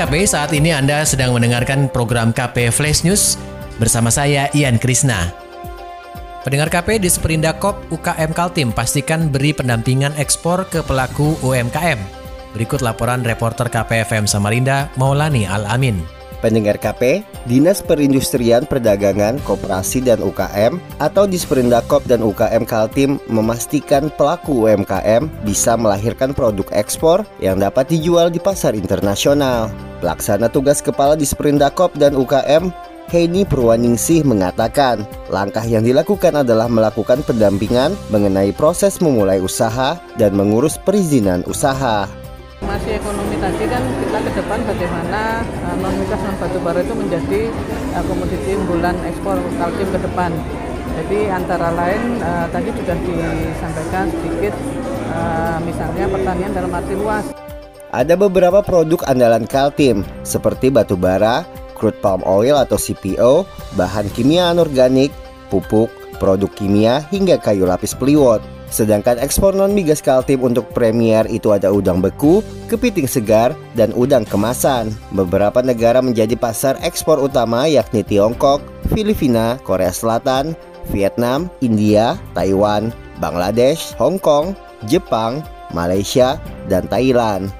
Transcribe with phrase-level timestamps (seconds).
[0.00, 3.36] KP, saat ini Anda sedang mendengarkan program KP Flash News
[3.76, 5.28] bersama saya Ian Krisna.
[6.40, 12.00] Pendengar KP di Seperindakop UKM Kaltim pastikan beri pendampingan ekspor ke pelaku UMKM.
[12.56, 16.19] Berikut laporan reporter KPFM Samarinda Maulani Al-Amin.
[16.40, 24.64] Pendengar KP, Dinas Perindustrian Perdagangan, Koperasi dan UKM atau Disperindakop dan UKM Kaltim memastikan pelaku
[24.64, 29.68] UMKM bisa melahirkan produk ekspor yang dapat dijual di pasar internasional.
[30.00, 32.72] Pelaksana tugas Kepala Disperindakop dan UKM
[33.10, 35.02] Heini Purwaningsih mengatakan,
[35.34, 42.06] langkah yang dilakukan adalah melakukan pendampingan mengenai proses memulai usaha dan mengurus perizinan usaha.
[44.30, 47.50] Ke depan bagaimana uh, non migas non batu bara itu menjadi
[47.98, 50.30] uh, komoditi unggulan ekspor Kaltim ke depan.
[50.90, 54.54] Jadi antara lain uh, tadi sudah disampaikan sedikit
[55.10, 57.26] uh, misalnya pertanian dalam arti luas.
[57.90, 61.42] Ada beberapa produk andalan Kaltim seperti batu bara,
[61.74, 63.42] crude palm oil atau CPO,
[63.74, 65.10] bahan kimia anorganik,
[65.50, 65.90] pupuk,
[66.22, 68.38] produk kimia hingga kayu lapis peliwot.
[68.70, 72.38] Sedangkan ekspor non migas Kaltim untuk premier itu ada udang beku,
[72.70, 74.94] kepiting segar, dan udang kemasan.
[75.10, 78.62] Beberapa negara menjadi pasar ekspor utama yakni Tiongkok,
[78.94, 80.54] Filipina, Korea Selatan,
[80.94, 84.54] Vietnam, India, Taiwan, Bangladesh, Hong Kong,
[84.86, 85.42] Jepang,
[85.74, 86.38] Malaysia,
[86.70, 87.50] dan Thailand.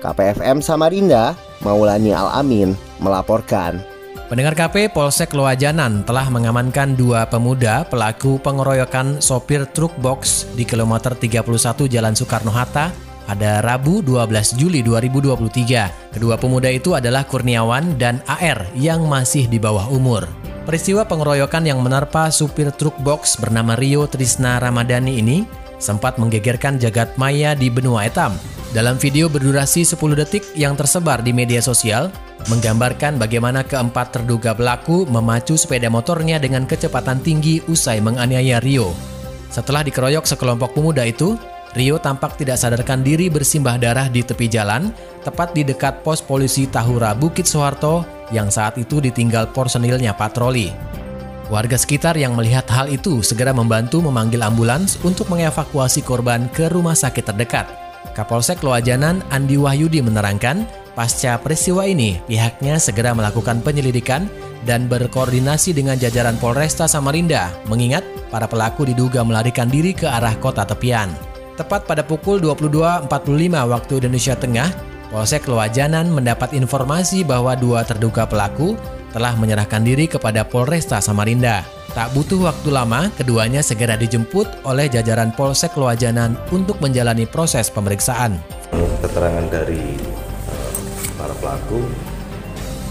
[0.00, 3.89] KPFM Samarinda, Maulani Al-Amin, melaporkan.
[4.30, 11.18] Pendengar KP Polsek Loajanan telah mengamankan dua pemuda pelaku pengeroyokan sopir truk box di kilometer
[11.18, 11.42] 31
[11.90, 12.94] Jalan Soekarno-Hatta
[13.26, 16.14] pada Rabu 12 Juli 2023.
[16.14, 20.30] Kedua pemuda itu adalah Kurniawan dan AR yang masih di bawah umur.
[20.62, 25.42] Peristiwa pengeroyokan yang menerpa supir truk box bernama Rio Trisna Ramadhani ini
[25.82, 28.38] sempat menggegerkan jagat maya di benua etam.
[28.70, 32.14] Dalam video berdurasi 10 detik yang tersebar di media sosial,
[32.48, 38.96] menggambarkan bagaimana keempat terduga pelaku memacu sepeda motornya dengan kecepatan tinggi usai menganiaya Rio.
[39.50, 41.36] Setelah dikeroyok sekelompok pemuda itu,
[41.74, 44.90] Rio tampak tidak sadarkan diri bersimbah darah di tepi jalan,
[45.22, 48.02] tepat di dekat pos polisi Tahura Bukit Soeharto
[48.34, 50.70] yang saat itu ditinggal personilnya patroli.
[51.50, 56.94] Warga sekitar yang melihat hal itu segera membantu memanggil ambulans untuk mengevakuasi korban ke rumah
[56.94, 57.66] sakit terdekat.
[58.14, 60.62] Kapolsek Loajanan Andi Wahyudi menerangkan,
[61.00, 64.28] Pasca peristiwa ini, pihaknya segera melakukan penyelidikan
[64.68, 70.68] dan berkoordinasi dengan jajaran Polresta Samarinda, mengingat para pelaku diduga melarikan diri ke arah kota
[70.68, 71.08] tepian.
[71.56, 73.08] Tepat pada pukul 22.45
[73.48, 74.68] waktu Indonesia Tengah,
[75.08, 78.76] Polsek Loajanan mendapat informasi bahwa dua terduga pelaku
[79.16, 81.64] telah menyerahkan diri kepada Polresta Samarinda.
[81.96, 88.36] Tak butuh waktu lama, keduanya segera dijemput oleh jajaran Polsek Loajanan untuk menjalani proses pemeriksaan.
[89.00, 90.09] Keterangan dari
[91.40, 91.80] pelaku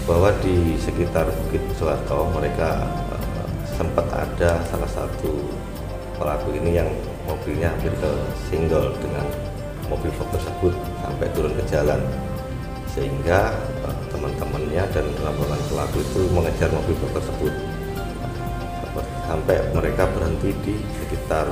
[0.04, 2.82] bahwa di sekitar Bukit Soeharto mereka
[3.14, 3.46] uh,
[3.78, 5.30] sempat ada salah satu
[6.18, 6.90] pelaku ini yang
[7.24, 8.10] mobilnya hampir ke
[8.50, 9.24] single dengan
[9.86, 12.02] mobil Ford tersebut sampai turun ke jalan.
[12.90, 13.54] Sehingga
[13.86, 17.54] uh, teman-temannya dan rombongan pelaku itu mengejar mobil Ford tersebut.
[19.30, 21.46] Sampai mereka berhenti di sekitar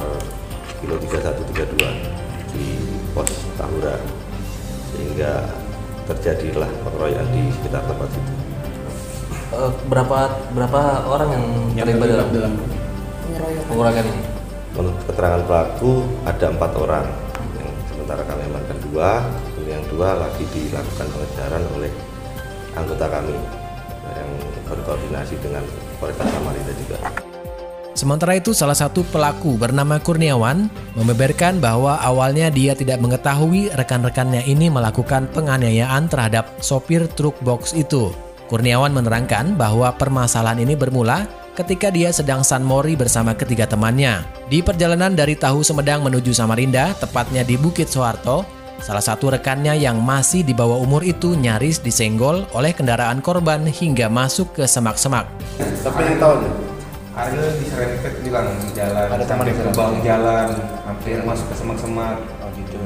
[0.82, 1.78] kilo 3132
[2.50, 2.66] di
[3.14, 3.94] pos Tahura.
[4.90, 5.46] Sehingga
[6.08, 8.32] terjadilah pengeroyokan di sekitar tempat itu.
[9.48, 11.44] Uh, berapa berapa orang yang,
[11.76, 12.52] yang terlibat dalam, dalam
[13.68, 14.22] pengeroyokan ini?
[14.76, 15.92] Menurut keterangan pelaku
[16.24, 17.06] ada empat orang,
[17.56, 19.10] yang sementara kami amankan dua,
[19.68, 21.92] yang dua lagi dilakukan pengejaran oleh
[22.76, 23.36] anggota kami
[24.08, 24.30] yang
[24.68, 25.64] berkoordinasi dengan
[26.00, 27.27] Polresta Samarinda juga.
[27.98, 34.70] Sementara itu, salah satu pelaku bernama Kurniawan membeberkan bahwa awalnya dia tidak mengetahui rekan-rekannya ini
[34.70, 38.14] melakukan penganiayaan terhadap sopir truk box itu.
[38.46, 41.26] Kurniawan menerangkan bahwa permasalahan ini bermula
[41.58, 44.22] ketika dia sedang San Mori bersama ketiga temannya.
[44.46, 48.46] Di perjalanan dari Tahu Semedang menuju Samarinda, tepatnya di Bukit Soeharto,
[48.78, 54.06] salah satu rekannya yang masih di bawah umur itu nyaris disenggol oleh kendaraan korban hingga
[54.06, 55.26] masuk ke semak-semak.
[55.82, 56.14] Tapi
[57.18, 60.48] nih, Ariel diserempet bilang di jalan ada sampai ke bawah jalan
[60.86, 62.22] hampir masuk ke semak-semak.
[62.38, 62.78] Oh gitu.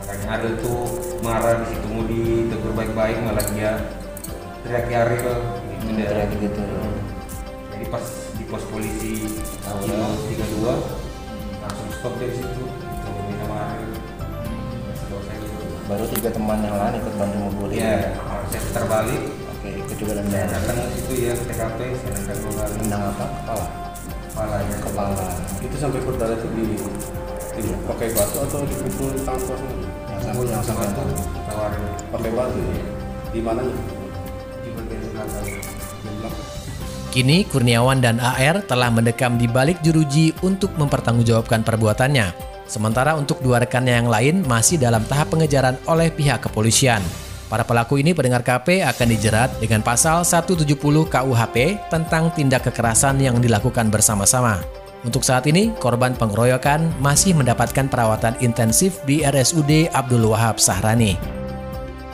[0.00, 0.80] Makanya Ariel tuh
[1.20, 3.72] marah di situ mau ditegur baik-baik malah dia
[4.64, 5.34] teriak yari ke
[5.68, 5.92] gitu.
[6.00, 6.06] Dia.
[6.08, 6.64] teriak gitu.
[7.76, 8.04] Jadi pas
[8.40, 9.28] di pos polisi
[9.60, 12.64] Cino 32 langsung stop dari situ.
[12.64, 13.76] Itu minta maaf
[15.04, 17.76] selesai itu Baru tiga teman yang lain ikut bantu membuli.
[17.76, 18.16] ya
[18.48, 20.44] saya putar balik Oke, ikut juga dendam.
[20.44, 21.78] datang ke situ ya ke TKP
[22.36, 23.24] dua kali Tendang apa?
[23.32, 23.66] Kepala.
[24.28, 25.24] kepalanya Kepala.
[25.64, 26.64] itu sampai berdarah itu di,
[27.56, 29.72] di pakai batu atau dipukul tangan kosong
[30.12, 31.16] Yang sampai yang sampai satu
[31.48, 31.82] tawarin
[32.12, 32.84] pakai batu ya
[33.32, 33.76] di mananya
[34.60, 35.48] di bagian belakang
[37.08, 42.36] Kini Kurniawan dan AR telah mendekam di balik jeruji untuk mempertanggungjawabkan perbuatannya.
[42.68, 47.00] Sementara untuk dua rekannya yang lain masih dalam tahap pengejaran oleh pihak kepolisian.
[47.54, 50.74] Para pelaku ini pendengar KP akan dijerat dengan pasal 170
[51.06, 54.58] KUHP tentang tindak kekerasan yang dilakukan bersama-sama.
[55.06, 61.14] Untuk saat ini, korban pengeroyokan masih mendapatkan perawatan intensif di RSUD Abdul Wahab Sahrani.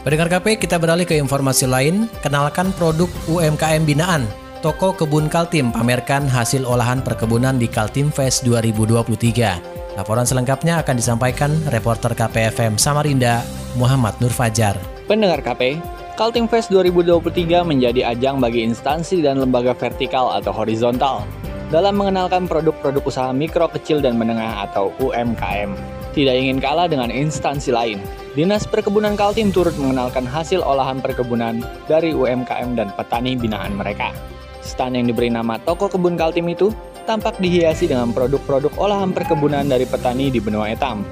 [0.04, 2.04] Pendengar KP, kita beralih ke informasi lain.
[2.20, 4.28] Kenalkan produk UMKM binaan.
[4.60, 9.96] Toko Kebun Kaltim pamerkan hasil olahan perkebunan di Kaltim Fest 2023.
[9.96, 13.40] Laporan selengkapnya akan disampaikan reporter KPFM Samarinda,
[13.80, 14.89] Muhammad Nur Fajar.
[15.10, 15.74] Pendengar KP,
[16.14, 21.26] Kaltim Fest 2023 menjadi ajang bagi instansi dan lembaga vertikal atau horizontal
[21.74, 25.74] dalam mengenalkan produk-produk usaha mikro, kecil, dan menengah atau UMKM.
[26.14, 27.98] Tidak ingin kalah dengan instansi lain,
[28.38, 31.58] Dinas Perkebunan Kaltim turut mengenalkan hasil olahan perkebunan
[31.90, 34.14] dari UMKM dan petani binaan mereka.
[34.62, 36.70] Stand yang diberi nama Toko Kebun Kaltim itu
[37.10, 41.02] tampak dihiasi dengan produk-produk olahan perkebunan dari petani di benua etam,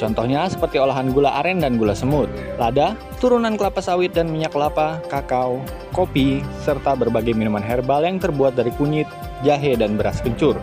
[0.00, 4.96] Contohnya seperti olahan gula aren dan gula semut, lada, turunan kelapa sawit dan minyak kelapa,
[5.12, 5.60] kakao,
[5.92, 9.04] kopi, serta berbagai minuman herbal yang terbuat dari kunyit,
[9.44, 10.56] jahe, dan beras kencur.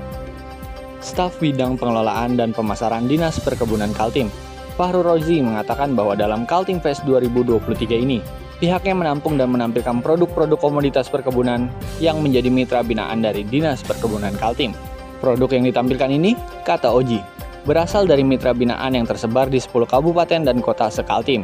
[1.05, 4.33] Staf Bidang Pengelolaan dan Pemasaran Dinas Perkebunan Kaltim,
[4.73, 8.25] Fahru Rozi mengatakan bahwa dalam Kaltim Fest 2023 ini,
[8.57, 11.69] pihaknya menampung dan menampilkan produk-produk komoditas perkebunan
[12.01, 14.73] yang menjadi mitra binaan dari Dinas Perkebunan Kaltim.
[15.21, 16.33] Produk yang ditampilkan ini,
[16.65, 17.21] kata Oji,
[17.67, 21.43] berasal dari mitra binaan yang tersebar di 10 kabupaten dan kota sekaltim.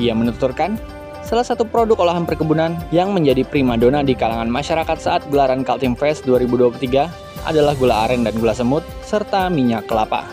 [0.00, 0.80] Ia menuturkan,
[1.20, 6.24] salah satu produk olahan perkebunan yang menjadi primadona di kalangan masyarakat saat gelaran Kaltim Fest
[6.24, 10.24] 2023 adalah gula aren dan gula semut, serta minyak kelapa.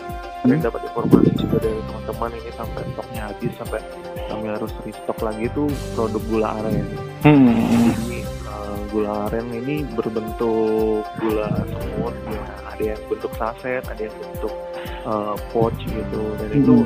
[0.42, 3.80] kami dapat informasi juga dari teman-teman ini sampai stoknya habis sampai
[4.26, 6.82] kami harus restock lagi tuh produk gula aren.
[7.22, 14.16] Jadi uh, gula aren ini berbentuk gula semut ya ada yang bentuk saset, ada yang
[14.16, 14.54] bentuk
[15.04, 16.76] uh, pouch gitu dan itu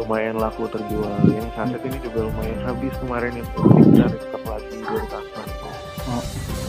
[0.00, 1.12] lumayan laku terjual.
[1.28, 3.60] Yang saset ini juga lumayan habis kemarin itu
[3.92, 5.46] kita restock lagi dari kasar.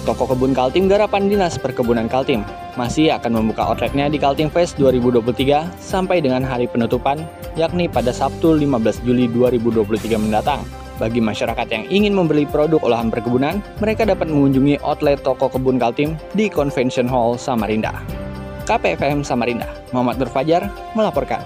[0.01, 2.41] Toko Kebun Kaltim Garapan Dinas Perkebunan Kaltim
[2.73, 7.21] masih akan membuka outletnya di Kaltim Fest 2023 sampai dengan hari penutupan,
[7.53, 10.65] yakni pada Sabtu 15 Juli 2023 mendatang.
[10.97, 16.17] Bagi masyarakat yang ingin membeli produk olahan perkebunan, mereka dapat mengunjungi outlet Toko Kebun Kaltim
[16.33, 18.20] di Convention Hall Samarinda.
[18.63, 21.41] KPFM Samarinda, Muhammad Nur Fajar melaporkan.